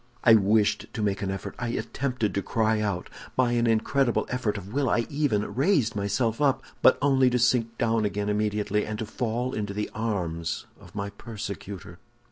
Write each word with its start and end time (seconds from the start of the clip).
"I 0.23 0.33
wished 0.33 0.87
to 0.93 1.03
make 1.03 1.21
an 1.21 1.29
effort; 1.29 1.53
I 1.59 1.67
attempted 1.67 2.33
to 2.33 2.41
cry 2.41 2.79
out. 2.81 3.07
By 3.35 3.51
an 3.51 3.67
incredible 3.67 4.25
effort 4.29 4.57
of 4.57 4.73
will 4.73 4.89
I 4.89 5.05
even 5.11 5.53
raised 5.53 5.95
myself 5.95 6.41
up, 6.41 6.63
but 6.81 6.97
only 7.03 7.29
to 7.29 7.37
sink 7.37 7.77
down 7.77 8.03
again 8.03 8.27
immediately, 8.27 8.83
and 8.83 8.97
to 8.97 9.05
fall 9.05 9.53
into 9.53 9.75
the 9.75 9.91
arms 9.93 10.65
of 10.79 10.95
my 10.95 11.11
persecutor." 11.11 11.99